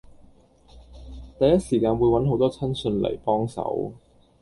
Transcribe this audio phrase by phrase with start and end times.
[1.37, 3.93] 第一時間會搵好多親信嚟幫手